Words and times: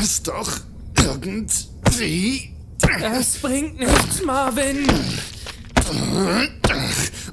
Ist 0.00 0.26
doch 0.28 0.50
irgendwie. 0.98 2.54
Das 3.00 3.36
bringt 3.36 3.78
nichts, 3.78 4.22
Marvin. 4.24 4.86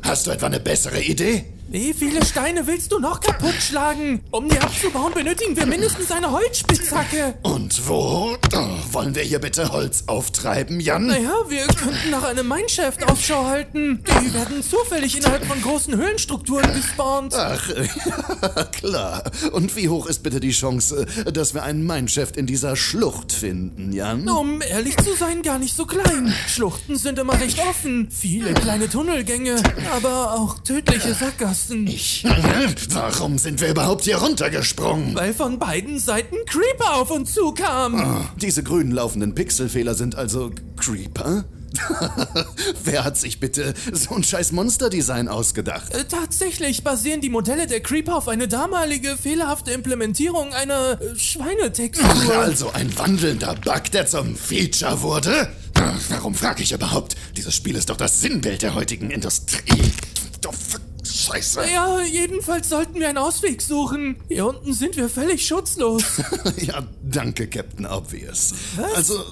Hast 0.04 0.28
du 0.28 0.32
etwa 0.32 0.48
eine 0.48 0.60
bessere 0.60 1.02
Idee? 1.02 1.46
Wie 1.70 1.94
viele 1.94 2.24
Steine 2.24 2.66
willst 2.66 2.94
du 2.94 3.00
noch 3.00 3.20
kaputt 3.20 3.56
schlagen? 3.60 4.22
Um 4.32 4.48
die 4.48 4.58
abzubauen, 4.58 5.14
benötigen 5.14 5.54
wir 5.58 5.66
mindestens 5.66 6.10
eine 6.12 6.32
Holzspitzhacke. 6.32 7.34
Und 7.44 7.86
wo 7.90 8.38
oh, 8.56 8.94
wollen 8.94 9.14
wir 9.14 9.24
hier 9.24 9.40
bitte 9.40 9.70
Holz 9.74 10.06
auftreiben, 10.08 10.80
Jan? 10.80 11.08
Naja, 11.08 11.34
wir 11.50 11.68
könnten 11.68 12.10
nach 12.10 12.24
einem 12.24 12.48
Mineshaft 12.48 13.04
Ausschau 13.12 13.44
halten. 13.48 14.02
Die 14.02 14.34
werden 14.34 14.64
zufällig 14.64 15.18
innerhalb 15.18 15.46
von 15.46 15.62
großen 15.62 15.98
Höhlenstrukturen 15.98 16.72
gespawnt. 16.74 17.36
Ach, 17.36 17.70
klar. 18.72 19.24
Und 19.52 19.76
wie 19.76 19.90
hoch 19.90 20.08
ist 20.08 20.24
bitte 20.24 20.40
die 20.40 20.52
Chance, 20.52 21.06
dass 21.34 21.54
wir 21.54 21.64
einen 21.64 21.86
Mineshaft 21.86 22.38
in 22.38 22.46
dieser 22.46 22.78
Schlucht 22.78 23.34
finden, 23.34 23.92
Jan? 23.92 24.30
Um 24.30 24.62
ehrlich 24.62 24.96
zu 24.96 25.14
sein, 25.18 25.42
gar 25.42 25.60
nicht 25.60 25.76
so 25.76 25.86
klein. 25.86 26.34
Schluchten 26.48 26.96
sind 26.96 27.20
immer 27.20 27.38
recht 27.38 27.60
offen. 27.60 28.08
Viele 28.10 28.54
kleine 28.54 28.88
Tunnelgänge, 28.88 29.62
aber 29.94 30.34
auch 30.36 30.60
tödliche 30.60 31.14
Sackgassen. 31.14 31.57
Ich. 31.88 32.24
Warum 32.90 33.38
sind 33.38 33.62
wir 33.62 33.70
überhaupt 33.70 34.04
hier 34.04 34.18
runtergesprungen? 34.18 35.16
Weil 35.16 35.34
von 35.34 35.60
beiden 35.60 36.00
Seiten 36.00 36.38
Creeper 36.46 36.96
auf 36.96 37.12
uns 37.12 37.34
zukamen. 37.34 38.00
Oh, 38.04 38.26
diese 38.40 38.64
grün 38.64 38.92
laufenden 38.92 39.36
Pixelfehler 39.36 39.96
sind 39.96 40.16
also 40.16 40.52
Creeper? 40.78 41.46
Wer 42.84 43.04
hat 43.04 43.18
sich 43.18 43.40
bitte 43.40 43.74
so 43.92 44.16
ein 44.16 44.24
scheiß 44.24 44.52
Monsterdesign 44.52 45.28
ausgedacht? 45.28 45.94
Äh, 45.94 46.06
tatsächlich 46.06 46.84
basieren 46.84 47.22
die 47.22 47.30
Modelle 47.30 47.68
der 47.68 47.82
Creeper 47.82 48.16
auf 48.16 48.28
eine 48.28 48.48
damalige 48.48 49.18
fehlerhafte 49.18 49.72
Implementierung 49.72 50.54
einer 50.54 51.00
äh, 51.02 51.16
Schweinetextur. 51.18 52.36
Also 52.36 52.72
ein 52.72 52.98
wandelnder 52.98 53.56
Bug, 53.56 53.92
der 53.92 54.08
zum 54.08 54.36
Feature 54.36 55.02
wurde? 55.02 55.50
Warum 56.10 56.34
frage 56.34 56.64
ich 56.64 56.72
überhaupt? 56.72 57.16
Dieses 57.36 57.54
Spiel 57.54 57.76
ist 57.76 57.90
doch 57.90 57.98
das 57.98 58.22
Sinnbild 58.22 58.62
der 58.64 58.74
heutigen 58.74 59.12
Industrie. 59.12 59.92
Scheiße. 61.28 61.62
Ja, 61.74 62.02
jedenfalls 62.02 62.70
sollten 62.70 63.00
wir 63.00 63.10
einen 63.10 63.18
Ausweg 63.18 63.62
suchen. 63.62 64.18
Hier 64.28 64.46
unten 64.46 64.74
sind 64.74 64.96
wir 64.98 65.10
völlig 65.10 65.46
schutzlos. 65.46 66.04
ja, 66.58 66.84
danke, 67.04 67.48
Captain 67.48 67.86
Obvious. 67.86 68.54
Was? 68.76 68.94
Also, 68.94 69.24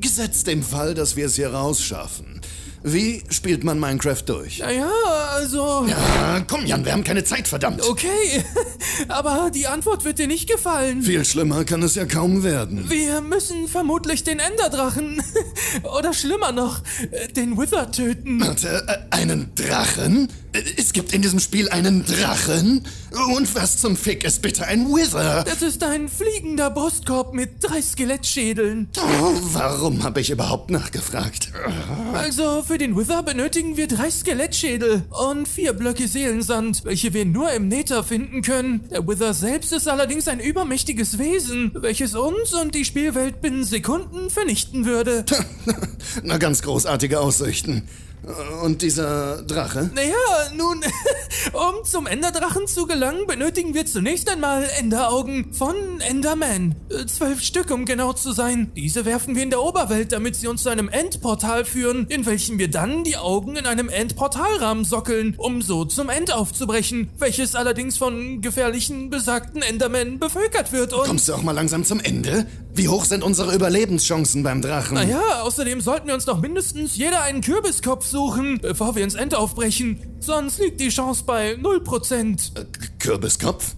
gesetzt 0.00 0.46
dem 0.46 0.62
Fall, 0.62 0.94
dass 0.94 1.16
wir 1.16 1.26
es 1.26 1.36
hier 1.36 1.52
rausschaffen. 1.52 2.40
Wie 2.86 3.22
spielt 3.30 3.64
man 3.64 3.78
Minecraft 3.80 4.20
durch? 4.26 4.58
Naja, 4.58 4.90
also. 5.32 5.86
Ja, 5.88 6.44
komm, 6.46 6.66
Jan, 6.66 6.84
wir 6.84 6.92
haben 6.92 7.02
keine 7.02 7.24
Zeit, 7.24 7.48
verdammt. 7.48 7.80
Okay, 7.82 8.44
aber 9.08 9.50
die 9.54 9.66
Antwort 9.66 10.04
wird 10.04 10.18
dir 10.18 10.26
nicht 10.26 10.50
gefallen. 10.50 11.02
Viel 11.02 11.24
schlimmer 11.24 11.64
kann 11.64 11.82
es 11.82 11.94
ja 11.94 12.04
kaum 12.04 12.42
werden. 12.42 12.90
Wir 12.90 13.22
müssen 13.22 13.68
vermutlich 13.68 14.22
den 14.22 14.38
Enderdrachen. 14.38 15.22
Oder 15.98 16.12
schlimmer 16.12 16.52
noch, 16.52 16.82
den 17.34 17.56
Wither 17.56 17.90
töten. 17.90 18.40
Warte, 18.42 18.84
äh, 18.86 19.16
einen 19.16 19.54
Drachen? 19.54 20.28
Es 20.76 20.92
gibt 20.92 21.12
in 21.12 21.22
diesem 21.22 21.40
Spiel 21.40 21.68
einen 21.70 22.04
Drachen? 22.04 22.86
Und 23.34 23.54
was 23.54 23.78
zum 23.78 23.96
Fick 23.96 24.22
ist 24.24 24.40
bitte 24.42 24.66
ein 24.66 24.86
Wither? 24.86 25.42
Das 25.44 25.62
ist 25.62 25.82
ein 25.82 26.08
fliegender 26.08 26.70
Brustkorb 26.70 27.34
mit 27.34 27.64
drei 27.64 27.82
Skelettschädeln. 27.82 28.88
Oh, 28.98 29.32
warum 29.52 30.04
habe 30.04 30.20
ich 30.20 30.30
überhaupt 30.30 30.70
nachgefragt? 30.70 31.50
Also, 32.12 32.62
für 32.62 32.73
den 32.78 32.96
Wither 32.96 33.22
benötigen 33.22 33.76
wir 33.76 33.86
drei 33.86 34.10
Skelettschädel 34.10 35.02
und 35.10 35.46
vier 35.46 35.72
Blöcke 35.72 36.08
Seelensand, 36.08 36.84
welche 36.84 37.12
wir 37.12 37.24
nur 37.24 37.52
im 37.52 37.68
Nether 37.68 38.02
finden 38.02 38.42
können. 38.42 38.88
Der 38.90 39.06
Wither 39.06 39.34
selbst 39.34 39.72
ist 39.72 39.88
allerdings 39.88 40.28
ein 40.28 40.40
übermächtiges 40.40 41.18
Wesen, 41.18 41.72
welches 41.74 42.14
uns 42.14 42.54
und 42.54 42.74
die 42.74 42.84
Spielwelt 42.84 43.40
binnen 43.40 43.64
Sekunden 43.64 44.30
vernichten 44.30 44.84
würde. 44.86 45.24
Na, 46.22 46.38
ganz 46.38 46.62
großartige 46.62 47.20
Aussichten. 47.20 47.88
Und 48.62 48.82
dieser 48.82 49.42
Drache? 49.42 49.90
Naja, 49.94 50.14
nun, 50.56 50.80
um 51.52 51.84
zum 51.84 52.06
Enderdrachen 52.06 52.66
zu 52.66 52.86
gelangen, 52.86 53.26
benötigen 53.26 53.74
wir 53.74 53.84
zunächst 53.86 54.30
einmal 54.30 54.68
Enderaugen 54.78 55.52
von 55.52 55.74
Enderman. 56.00 56.74
Äh, 56.88 57.06
zwölf 57.06 57.42
Stück, 57.42 57.70
um 57.70 57.84
genau 57.84 58.12
zu 58.12 58.32
sein. 58.32 58.70
Diese 58.76 59.04
werfen 59.04 59.36
wir 59.36 59.42
in 59.42 59.50
der 59.50 59.62
Oberwelt, 59.62 60.12
damit 60.12 60.36
sie 60.36 60.46
uns 60.46 60.62
zu 60.62 60.70
einem 60.70 60.88
Endportal 60.88 61.64
führen, 61.64 62.06
in 62.08 62.24
welchem 62.24 62.58
wir 62.58 62.70
dann 62.70 63.04
die 63.04 63.16
Augen 63.16 63.56
in 63.56 63.66
einem 63.66 63.88
Endportalrahmen 63.88 64.84
sockeln, 64.84 65.34
um 65.36 65.60
so 65.60 65.84
zum 65.84 66.08
End 66.08 66.32
aufzubrechen, 66.32 67.10
welches 67.18 67.54
allerdings 67.54 67.98
von 67.98 68.40
gefährlichen, 68.40 69.10
besagten 69.10 69.60
Endermen 69.60 70.18
bevölkert 70.18 70.72
wird 70.72 70.92
und... 70.94 71.04
Kommst 71.04 71.28
du 71.28 71.34
auch 71.34 71.42
mal 71.42 71.52
langsam 71.52 71.84
zum 71.84 72.00
Ende? 72.00 72.46
Wie 72.76 72.88
hoch 72.88 73.04
sind 73.04 73.22
unsere 73.22 73.54
Überlebenschancen 73.54 74.42
beim 74.42 74.60
Drachen? 74.60 74.94
Naja, 74.94 75.42
außerdem 75.42 75.80
sollten 75.80 76.08
wir 76.08 76.14
uns 76.14 76.24
doch 76.24 76.40
mindestens 76.40 76.96
jeder 76.96 77.22
einen 77.22 77.40
Kürbiskopf 77.40 78.04
suchen, 78.04 78.58
bevor 78.60 78.96
wir 78.96 79.04
ins 79.04 79.14
End 79.14 79.32
aufbrechen. 79.32 80.00
Sonst 80.18 80.58
liegt 80.58 80.80
die 80.80 80.88
Chance 80.88 81.22
bei 81.24 81.54
0%. 81.54 82.58
Äh, 82.58 82.64
Kürbiskopf? 82.98 83.76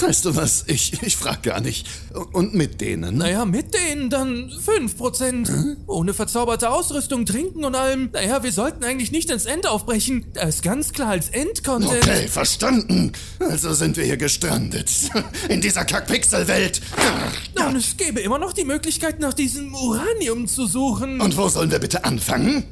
Weißt 0.00 0.24
du 0.24 0.36
was? 0.36 0.64
Ich, 0.66 1.02
ich 1.02 1.16
frag 1.16 1.42
gar 1.42 1.60
nicht. 1.60 1.86
Und 2.32 2.54
mit 2.54 2.80
denen? 2.80 3.18
Naja, 3.18 3.44
mit 3.44 3.74
denen 3.74 4.10
dann 4.10 4.50
5%. 4.50 5.48
Hm? 5.48 5.76
Ohne 5.86 6.14
verzauberte 6.14 6.70
Ausrüstung, 6.70 7.26
Trinken 7.26 7.64
und 7.64 7.74
allem. 7.74 8.10
Naja, 8.12 8.42
wir 8.42 8.52
sollten 8.52 8.84
eigentlich 8.84 9.12
nicht 9.12 9.30
ins 9.30 9.46
End 9.46 9.66
aufbrechen. 9.66 10.26
Das 10.34 10.56
ist 10.56 10.62
ganz 10.62 10.92
klar 10.92 11.10
als 11.10 11.28
Endcontent. 11.28 12.02
Okay, 12.02 12.28
verstanden. 12.28 13.12
Also 13.38 13.72
sind 13.72 13.96
wir 13.96 14.04
hier 14.04 14.16
gestrandet. 14.16 14.90
In 15.48 15.60
dieser 15.60 15.84
Kackpixel-Welt. 15.84 16.80
Und 17.66 17.76
es 17.76 17.96
gäbe 17.96 18.20
immer 18.20 18.38
noch 18.38 18.52
die 18.52 18.64
Möglichkeit, 18.64 19.20
nach 19.20 19.34
diesem 19.34 19.74
Uranium 19.74 20.46
zu 20.46 20.66
suchen. 20.66 21.20
Und 21.20 21.36
wo 21.36 21.48
sollen 21.48 21.70
wir 21.70 21.78
bitte 21.78 22.04
anfangen? 22.04 22.64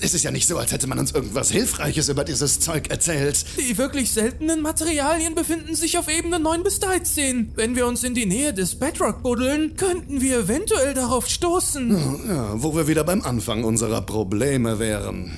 Es 0.00 0.14
ist 0.14 0.22
ja 0.22 0.30
nicht 0.30 0.46
so, 0.46 0.58
als 0.58 0.72
hätte 0.72 0.86
man 0.86 0.98
uns 0.98 1.12
irgendwas 1.12 1.50
Hilfreiches 1.50 2.08
über 2.08 2.24
dieses 2.24 2.60
Zeug 2.60 2.88
erzählt. 2.90 3.44
Die 3.58 3.76
wirklich 3.78 4.12
seltenen 4.12 4.62
Materialien 4.62 5.34
befinden 5.34 5.74
sich 5.74 5.98
auf 5.98 6.08
Ebene 6.08 6.40
9 6.40 6.51
bis 6.60 6.78
13. 6.80 7.52
Wenn 7.54 7.74
wir 7.74 7.86
uns 7.86 8.04
in 8.04 8.14
die 8.14 8.26
Nähe 8.26 8.52
des 8.52 8.78
Bedrock 8.78 9.22
buddeln, 9.22 9.76
könnten 9.76 10.20
wir 10.20 10.40
eventuell 10.40 10.92
darauf 10.92 11.26
stoßen. 11.26 12.26
Ja, 12.28 12.62
wo 12.62 12.76
wir 12.76 12.86
wieder 12.86 13.04
beim 13.04 13.22
Anfang 13.22 13.64
unserer 13.64 14.02
Probleme 14.02 14.78
wären. 14.78 15.32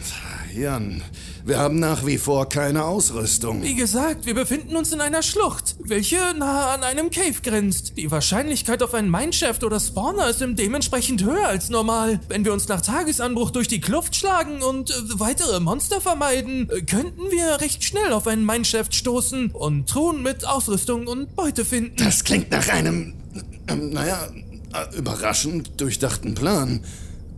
Jan, 0.54 1.02
wir 1.47 1.59
haben 1.59 1.78
nach 1.78 2.06
wie 2.06 2.16
vor 2.16 2.49
keine 2.49 2.84
Ausrüstung. 2.84 3.62
Wie 3.62 3.75
gesagt, 3.75 4.25
wir 4.25 4.34
befinden 4.34 4.77
uns 4.77 4.93
in 4.93 5.03
einer 5.03 5.22
Schlucht, 5.22 5.77
welche 5.78 6.16
nahe 6.38 6.69
an 6.69 6.82
einem 6.82 7.10
Cave 7.10 7.34
grenzt. 7.43 7.99
Die 7.99 8.10
Wahrscheinlichkeit 8.10 8.82
auf 8.82 8.94
einen 8.94 9.10
Mineshaft 9.10 9.62
oder 9.62 9.78
Spawner 9.78 10.31
ist 10.31 10.41
dementsprechend 10.41 11.22
höher 11.22 11.47
als 11.47 11.69
normal. 11.69 12.21
Wenn 12.28 12.47
wir 12.47 12.53
uns 12.55 12.69
nach 12.69 12.81
Tagesanbruch 12.81 13.50
durch 13.50 13.69
die 13.69 13.81
Kluft 13.81 14.16
schlagen 14.16 14.62
und 14.62 14.91
äh, 14.91 14.94
weitere 15.19 15.60
Monster 15.60 16.00
vermeiden, 16.00 16.71
äh, 16.71 16.81
könnten 16.81 17.31
wir 17.31 17.61
recht 17.61 17.84
schnell 17.84 18.12
auf 18.12 18.26
einen 18.26 18.47
Mineshaft 18.47 18.94
stoßen 18.94 19.50
und 19.50 19.87
Truhen 19.87 20.23
mit 20.23 20.46
Ausrüstung 20.46 21.06
und 21.06 21.37
Beute 21.37 21.67
finden. 21.67 21.96
Das 21.99 22.25
klingt 22.25 22.50
nach 22.50 22.69
einem, 22.69 23.12
äh, 23.67 23.75
naja, 23.75 24.29
äh, 24.73 24.96
überraschend 24.96 25.79
durchdachten 25.79 26.35
Plan. 26.35 26.81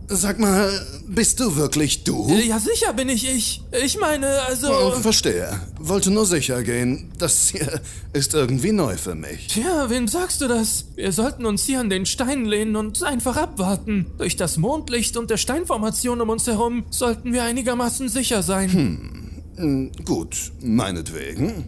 Sag 0.09 0.39
mal, 0.39 0.71
bist 1.05 1.37
du 1.41 1.57
wirklich 1.57 2.05
du? 2.05 2.29
Ja, 2.29 2.59
sicher 2.59 2.93
bin 2.93 3.09
ich 3.09 3.27
ich. 3.29 3.61
Ich 3.83 3.99
meine, 3.99 4.41
also. 4.43 4.69
Oh, 4.71 4.91
verstehe. 4.91 5.59
Wollte 5.79 6.11
nur 6.11 6.25
sicher 6.25 6.63
gehen. 6.63 7.11
Das 7.17 7.49
hier 7.49 7.81
ist 8.13 8.33
irgendwie 8.33 8.71
neu 8.71 8.95
für 8.95 9.15
mich. 9.15 9.47
Tja, 9.47 9.89
wem 9.89 10.07
sagst 10.07 10.39
du 10.39 10.47
das? 10.47 10.85
Wir 10.95 11.11
sollten 11.11 11.45
uns 11.45 11.65
hier 11.65 11.81
an 11.81 11.89
den 11.89 12.05
Stein 12.05 12.45
lehnen 12.45 12.77
und 12.77 13.03
einfach 13.03 13.35
abwarten. 13.35 14.05
Durch 14.17 14.37
das 14.37 14.57
Mondlicht 14.57 15.17
und 15.17 15.29
der 15.29 15.35
Steinformation 15.35 16.21
um 16.21 16.29
uns 16.29 16.47
herum 16.47 16.85
sollten 16.89 17.33
wir 17.33 17.43
einigermaßen 17.43 18.07
sicher 18.07 18.43
sein. 18.43 19.41
Hm, 19.57 19.91
gut, 20.05 20.53
meinetwegen. 20.61 21.65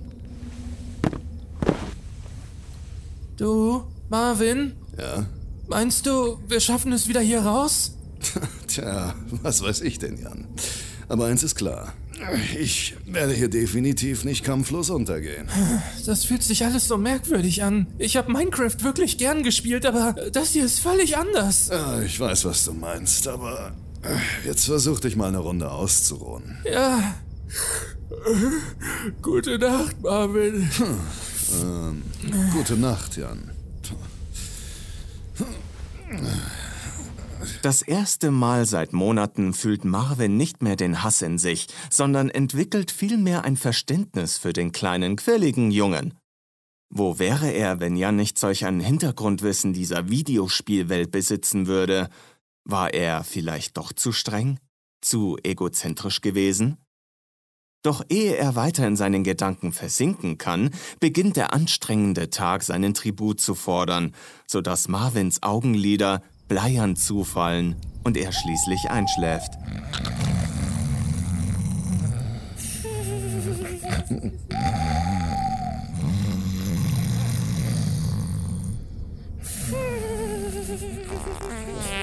Du, 3.36 3.84
Marvin? 4.10 4.74
Ja. 4.98 5.26
Meinst 5.68 6.06
du, 6.06 6.40
wir 6.48 6.62
schaffen 6.62 6.94
es 6.94 7.10
wieder 7.10 7.22
hier 7.22 7.42
raus? 7.42 7.96
Tja, 8.70 9.16
was 9.44 9.62
weiß 9.62 9.82
ich 9.82 10.00
denn, 10.00 10.18
Jan. 10.22 10.48
Aber 11.08 11.26
eins 11.26 11.44
ist 11.44 11.56
klar. 11.56 11.94
Ich 12.60 12.96
werde 13.06 13.34
hier 13.34 13.50
definitiv 13.50 14.26
nicht 14.26 14.44
kampflos 14.44 14.90
untergehen. 14.90 15.48
Das 16.06 16.26
fühlt 16.26 16.44
sich 16.44 16.66
alles 16.66 16.88
so 16.88 16.98
merkwürdig 16.98 17.64
an. 17.64 17.88
Ich 17.98 18.18
habe 18.18 18.32
Minecraft 18.32 18.76
wirklich 18.82 19.18
gern 19.18 19.42
gespielt, 19.42 19.86
aber 19.86 20.14
das 20.32 20.52
hier 20.52 20.66
ist 20.66 20.80
völlig 20.80 21.18
anders. 21.18 21.70
Ja, 21.70 22.02
ich 22.02 22.20
weiß, 22.20 22.46
was 22.46 22.66
du 22.66 22.74
meinst, 22.74 23.28
aber 23.28 23.72
jetzt 24.46 24.66
versuch 24.66 25.00
dich 25.00 25.16
mal 25.16 25.30
eine 25.30 25.40
Runde 25.40 25.72
auszuruhen. 25.72 26.60
Ja. 26.72 27.16
Gute 29.22 29.58
Nacht, 29.58 30.02
Marvin. 30.02 30.70
Hm. 30.78 31.00
Ähm, 31.62 32.04
gute 32.54 32.76
Nacht, 32.76 33.18
Jan. 33.18 33.52
Das 37.62 37.82
erste 37.82 38.32
Mal 38.32 38.66
seit 38.66 38.94
Monaten 38.94 39.54
fühlt 39.54 39.84
Marvin 39.84 40.38
nicht 40.38 40.62
mehr 40.62 40.78
den 40.78 41.04
Hass 41.04 41.22
in 41.22 41.38
sich, 41.38 41.68
sondern 41.90 42.30
entwickelt 42.30 42.90
vielmehr 42.90 43.44
ein 43.44 43.58
Verständnis 43.58 44.38
für 44.38 44.54
den 44.54 44.72
kleinen, 44.72 45.18
quirligen 45.18 45.70
Jungen. 45.70 46.14
Wo 46.90 47.20
wäre 47.20 47.50
er, 47.50 47.82
wenn 47.82 47.98
Jan 47.98 48.16
nicht 48.16 48.40
solch 48.40 48.66
ein 48.66 48.80
Hintergrundwissen 48.80 49.74
dieser 49.74 50.10
Videospielwelt 50.10 51.12
besitzen 51.12 51.68
würde? 51.68 52.10
War 52.64 52.94
er 52.94 53.26
vielleicht 53.26 53.76
doch 53.76 53.92
zu 53.92 54.14
streng? 54.14 54.60
Zu 55.02 55.38
egozentrisch 55.44 56.22
gewesen? 56.22 56.78
Doch 57.84 58.06
ehe 58.08 58.38
er 58.38 58.56
weiter 58.56 58.88
in 58.88 58.96
seinen 58.96 59.26
Gedanken 59.26 59.74
versinken 59.74 60.38
kann, 60.38 60.70
beginnt 61.02 61.36
der 61.36 61.54
anstrengende 61.54 62.30
Tag 62.30 62.64
seinen 62.64 62.94
Tribut 62.94 63.42
zu 63.42 63.54
fordern, 63.54 64.16
sodass 64.48 64.88
Marvins 64.88 65.44
Augenlider 65.44 66.24
bleiern 66.50 66.98
zufallen 66.98 67.78
und 68.04 68.18
er 68.18 68.34
schließlich 68.34 68.92
einschläft. 68.92 69.54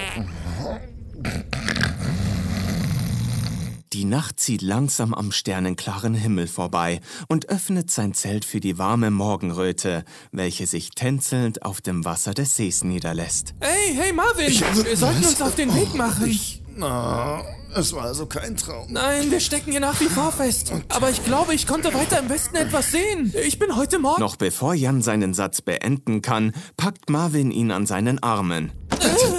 Die 3.97 4.05
Nacht 4.05 4.39
zieht 4.39 4.61
langsam 4.61 5.15
am 5.15 5.31
sternenklaren 5.31 6.13
Himmel 6.13 6.45
vorbei 6.45 7.01
und 7.29 7.49
öffnet 7.49 7.89
sein 7.89 8.13
Zelt 8.13 8.45
für 8.45 8.59
die 8.59 8.77
warme 8.77 9.09
Morgenröte, 9.09 10.05
welche 10.31 10.67
sich 10.67 10.91
tänzelnd 10.91 11.63
auf 11.65 11.81
dem 11.81 12.05
Wasser 12.05 12.35
des 12.35 12.55
Sees 12.55 12.83
niederlässt. 12.83 13.55
Hey, 13.59 13.95
hey 13.95 14.13
Marvin, 14.13 14.49
Ich- 14.49 14.61
wir 14.61 14.95
sollten 14.95 15.23
was? 15.23 15.29
uns 15.31 15.41
auf 15.41 15.55
den 15.55 15.73
Weg 15.73 15.95
machen. 15.95 16.27
Ich, 16.27 16.61
na, 16.75 17.41
es 17.75 17.91
war 17.93 18.03
also 18.03 18.27
kein 18.27 18.55
Traum. 18.55 18.85
Nein, 18.93 19.31
wir 19.31 19.39
stecken 19.39 19.71
hier 19.71 19.79
nach 19.79 19.99
wie 19.99 20.05
vor 20.05 20.31
fest. 20.31 20.71
Aber 20.89 21.09
ich 21.09 21.25
glaube, 21.25 21.55
ich 21.55 21.65
konnte 21.65 21.91
weiter 21.91 22.19
im 22.19 22.29
Westen 22.29 22.55
etwas 22.55 22.91
sehen. 22.91 23.33
Ich 23.47 23.57
bin 23.57 23.75
heute 23.75 23.97
Morgen... 23.97 24.21
Noch 24.21 24.35
bevor 24.35 24.75
Jan 24.75 25.01
seinen 25.01 25.33
Satz 25.33 25.61
beenden 25.61 26.21
kann, 26.21 26.53
packt 26.77 27.09
Marvin 27.09 27.49
ihn 27.49 27.71
an 27.71 27.87
seinen 27.87 28.21
Armen. 28.21 28.71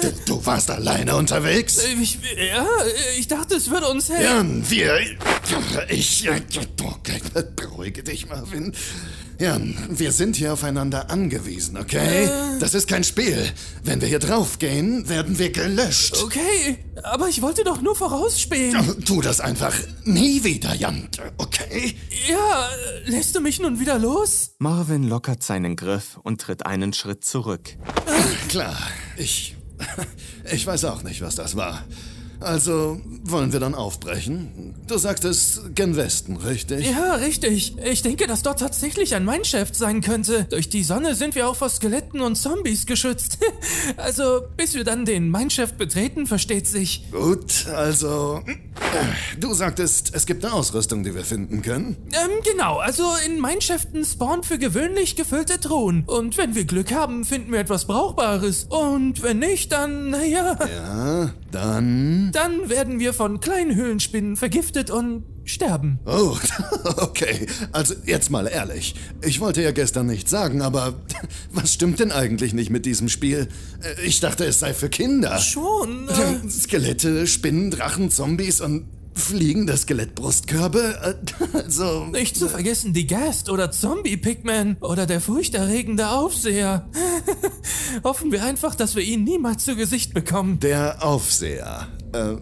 Du, 0.01 0.13
du 0.25 0.45
warst 0.45 0.69
alleine 0.69 1.15
unterwegs? 1.15 1.83
Ich, 2.01 2.19
ja, 2.37 2.65
ich 3.17 3.27
dachte, 3.27 3.55
es 3.55 3.69
würde 3.69 3.87
uns 3.87 4.09
helfen. 4.09 4.23
Jan, 4.23 4.69
wir. 4.69 4.99
Ich. 5.89 6.29
Okay, 6.29 7.19
beruhige 7.55 8.03
dich, 8.03 8.27
Marvin. 8.29 8.73
Jan, 9.39 9.77
wir 9.89 10.11
sind 10.11 10.35
hier 10.35 10.51
aufeinander 10.51 11.09
angewiesen, 11.09 11.77
okay? 11.77 12.29
Das 12.59 12.73
ist 12.73 12.89
kein 12.89 13.05
Spiel. 13.05 13.49
Wenn 13.83 14.01
wir 14.01 14.07
hier 14.09 14.19
draufgehen, 14.19 15.07
werden 15.07 15.39
wir 15.39 15.49
gelöscht. 15.51 16.21
Okay, 16.21 16.77
aber 17.03 17.29
ich 17.29 17.41
wollte 17.41 17.63
doch 17.63 17.81
nur 17.81 17.95
vorausspähen. 17.95 19.05
Tu 19.05 19.21
das 19.21 19.39
einfach 19.39 19.73
nie 20.03 20.43
wieder, 20.43 20.75
Jan, 20.75 21.07
okay? 21.37 21.95
Ja, 22.29 22.69
lässt 23.05 23.33
du 23.33 23.39
mich 23.39 23.61
nun 23.61 23.79
wieder 23.79 23.97
los? 23.97 24.51
Marvin 24.59 25.07
lockert 25.07 25.41
seinen 25.41 25.77
Griff 25.77 26.19
und 26.21 26.41
tritt 26.41 26.65
einen 26.65 26.91
Schritt 26.91 27.23
zurück. 27.23 27.77
Klar, 28.49 28.77
ich. 29.15 29.55
Ich 30.51 30.65
weiß 30.65 30.85
auch 30.85 31.03
nicht, 31.03 31.21
was 31.21 31.35
das 31.35 31.55
war. 31.55 31.83
Also, 32.41 33.01
wollen 33.23 33.51
wir 33.51 33.59
dann 33.59 33.75
aufbrechen? 33.75 34.73
Du 34.87 34.97
sagtest 34.97 35.75
gen 35.75 35.95
Westen, 35.97 36.37
richtig? 36.37 36.89
Ja, 36.89 37.15
richtig. 37.15 37.75
Ich 37.83 38.01
denke, 38.01 38.27
dass 38.27 38.43
dort 38.43 38.59
tatsächlich 38.59 39.13
ein 39.13 39.25
Mineshaft 39.25 39.75
sein 39.75 40.01
könnte. 40.01 40.45
Durch 40.49 40.69
die 40.69 40.83
Sonne 40.83 41.15
sind 41.15 41.35
wir 41.35 41.49
auch 41.49 41.55
vor 41.55 41.69
Skeletten 41.69 42.21
und 42.21 42.35
Zombies 42.37 42.85
geschützt. 42.85 43.39
also, 43.97 44.41
bis 44.55 44.73
wir 44.73 44.83
dann 44.85 45.05
den 45.05 45.29
Mineshaft 45.29 45.77
betreten, 45.77 46.27
versteht 46.27 46.65
sich. 46.67 47.11
Gut, 47.11 47.67
also. 47.67 48.41
Du 49.39 49.53
sagtest, 49.53 50.11
es 50.13 50.25
gibt 50.25 50.43
eine 50.45 50.53
Ausrüstung, 50.53 51.03
die 51.03 51.13
wir 51.13 51.25
finden 51.25 51.61
können. 51.61 51.97
Ähm, 52.13 52.31
genau. 52.49 52.77
Also, 52.77 53.03
in 53.25 53.41
Mineshaften 53.41 54.05
spawnen 54.05 54.43
für 54.43 54.57
gewöhnlich 54.57 55.15
gefüllte 55.17 55.59
Truhen. 55.59 56.03
Und 56.07 56.37
wenn 56.37 56.55
wir 56.55 56.63
Glück 56.63 56.93
haben, 56.93 57.25
finden 57.25 57.51
wir 57.51 57.59
etwas 57.59 57.85
Brauchbares. 57.85 58.63
Und 58.69 59.21
wenn 59.21 59.39
nicht, 59.39 59.71
dann, 59.73 60.11
naja, 60.11 60.57
Ja, 60.73 61.33
dann. 61.51 62.28
Dann 62.31 62.69
werden 62.69 62.99
wir 62.99 63.13
von 63.13 63.39
kleinen 63.39 63.75
Höhlenspinnen 63.75 64.35
vergiftet 64.35 64.89
und 64.91 65.23
sterben. 65.45 65.99
Oh, 66.05 66.37
okay. 66.97 67.47
Also 67.71 67.95
jetzt 68.05 68.29
mal 68.29 68.45
ehrlich. 68.47 68.95
Ich 69.23 69.39
wollte 69.39 69.61
ja 69.63 69.71
gestern 69.71 70.05
nichts 70.05 70.29
sagen, 70.29 70.61
aber 70.61 70.93
was 71.51 71.73
stimmt 71.73 71.99
denn 71.99 72.11
eigentlich 72.11 72.53
nicht 72.53 72.69
mit 72.69 72.85
diesem 72.85 73.09
Spiel? 73.09 73.47
Äh, 73.81 74.05
Ich 74.05 74.19
dachte, 74.19 74.45
es 74.45 74.59
sei 74.59 74.73
für 74.73 74.89
Kinder. 74.89 75.39
Schon. 75.39 76.07
Äh, 76.19 76.49
Skelette, 76.49 77.25
Spinnen, 77.27 77.71
Drachen, 77.71 78.11
Zombies 78.11 78.61
und 78.61 78.85
fliegende 79.15 79.75
Skelettbrustkörbe. 79.75 81.17
Äh, 81.53 81.57
Also. 81.57 82.05
Nicht 82.05 82.37
zu 82.37 82.47
vergessen 82.47 82.93
die 82.93 83.07
Gast 83.07 83.49
oder 83.49 83.71
Zombie-Pigman 83.71 84.77
oder 84.81 85.05
der 85.05 85.19
furchterregende 85.19 86.09
Aufseher. 86.09 86.87
Hoffen 88.03 88.31
wir 88.31 88.43
einfach, 88.43 88.75
dass 88.75 88.95
wir 88.95 89.03
ihn 89.03 89.23
niemals 89.23 89.65
zu 89.65 89.75
Gesicht 89.75 90.13
bekommen. 90.13 90.59
Der 90.59 91.03
Aufseher. 91.03 91.87
Äh, 92.13 92.37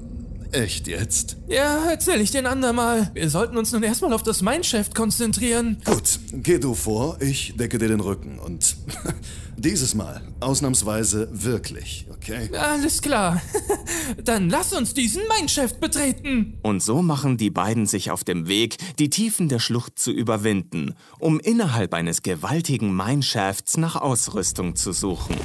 echt 0.52 0.88
jetzt? 0.88 1.38
Ja, 1.48 1.90
erzähl 1.90 2.22
ich 2.22 2.32
den 2.32 2.46
andermal. 2.46 3.12
Wir 3.14 3.30
sollten 3.30 3.58
uns 3.58 3.72
nun 3.72 3.84
erstmal 3.84 4.14
auf 4.14 4.24
das 4.24 4.42
Mineshaft 4.42 4.96
konzentrieren. 4.96 5.78
Gut, 5.86 6.20
geh 6.32 6.58
du 6.58 6.74
vor, 6.74 7.18
ich 7.22 7.56
decke 7.58 7.78
dir 7.78 7.88
den 7.88 8.00
Rücken 8.00 8.40
und 8.40 8.78
dieses 9.58 9.96
Mal 9.96 10.22
ausnahmsweise 10.40 11.30
wirklich, 11.32 12.06
okay? 12.10 12.50
Alles 12.56 13.02
klar. 13.02 13.42
Dann 14.24 14.50
lass 14.50 14.74
uns 14.74 14.94
diesen 14.94 15.24
Mineshaft 15.38 15.80
betreten. 15.80 16.58
Und 16.62 16.82
so 16.82 17.02
machen 17.02 17.38
die 17.38 17.50
beiden 17.50 17.86
sich 17.86 18.12
auf 18.12 18.24
dem 18.24 18.48
Weg, 18.48 18.78
die 19.00 19.10
Tiefen 19.10 19.50
der 19.50 19.60
Schlucht 19.60 20.00
zu 20.00 20.12
überwinden, 20.12 20.96
um 21.20 21.40
innerhalb 21.40 21.94
eines 21.94 22.22
gewaltigen 22.22 22.96
Mineshafts 22.96 23.78
nach 23.78 23.96
Ausrüstung 23.96 24.76
zu 24.76 24.94
suchen. 24.94 25.36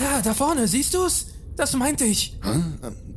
Ja, 0.00 0.20
da 0.22 0.34
vorne, 0.34 0.66
siehst 0.68 0.94
du's? 0.94 1.26
Das 1.56 1.72
meinte 1.74 2.04
ich. 2.04 2.36
Ähm, 2.44 2.74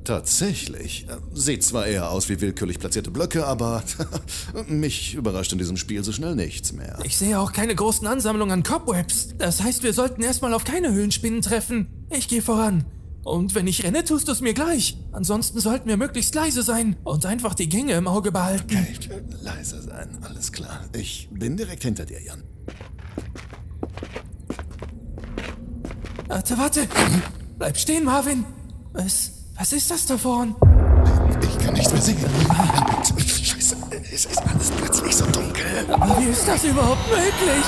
Tatsächlich. 0.07 1.05
Sieht 1.33 1.65
zwar 1.65 1.85
eher 1.85 2.09
aus 2.09 2.29
wie 2.29 2.39
willkürlich 2.39 2.79
platzierte 2.79 3.11
Blöcke, 3.11 3.45
aber 3.45 3.83
mich 4.69 5.15
überrascht 5.15 5.51
in 5.51 5.57
diesem 5.57 5.75
Spiel 5.75 6.01
so 6.01 6.13
schnell 6.13 6.33
nichts 6.33 6.71
mehr. 6.71 6.97
Ich 7.03 7.17
sehe 7.17 7.37
auch 7.37 7.51
keine 7.51 7.75
großen 7.75 8.07
Ansammlungen 8.07 8.53
an 8.53 8.63
Cobwebs. 8.63 9.35
Das 9.37 9.61
heißt, 9.61 9.83
wir 9.83 9.91
sollten 9.91 10.23
erstmal 10.23 10.53
auf 10.53 10.63
keine 10.63 10.93
Höhlenspinnen 10.93 11.41
treffen. 11.41 12.07
Ich 12.09 12.29
gehe 12.29 12.41
voran. 12.41 12.85
Und 13.25 13.53
wenn 13.53 13.67
ich 13.67 13.83
renne, 13.83 14.05
tust 14.05 14.29
du 14.29 14.31
es 14.31 14.39
mir 14.39 14.53
gleich. 14.53 14.97
Ansonsten 15.11 15.59
sollten 15.59 15.89
wir 15.89 15.97
möglichst 15.97 16.33
leise 16.33 16.63
sein 16.63 16.95
und 17.03 17.25
einfach 17.25 17.53
die 17.53 17.67
Gänge 17.67 17.91
im 17.95 18.07
Auge 18.07 18.31
behalten. 18.31 18.77
Okay, 18.77 19.21
leise 19.41 19.81
sein, 19.81 20.17
alles 20.21 20.53
klar. 20.53 20.85
Ich 20.93 21.27
bin 21.33 21.57
direkt 21.57 21.83
hinter 21.83 22.05
dir, 22.05 22.23
Jan. 22.23 22.43
Warte, 26.29 26.57
warte. 26.57 26.87
Bleib 27.57 27.75
stehen, 27.75 28.05
Marvin. 28.05 28.45
Was, 28.93 29.36
was 29.57 29.73
ist 29.73 29.89
das 29.89 30.05
da 30.05 30.17
vorn? 30.17 30.55
Ich 31.41 31.65
kann 31.65 31.73
nichts 31.73 31.91
mehr 31.91 32.01
sehen. 32.01 32.25
Scheiße, 33.43 33.75
es 34.13 34.25
ist 34.25 34.39
alles 34.39 34.71
plötzlich 34.71 35.15
so 35.15 35.25
dunkel. 35.25 35.65
Aber 35.89 36.19
wie 36.19 36.29
ist 36.29 36.47
das 36.47 36.63
überhaupt 36.63 37.07
möglich? 37.09 37.65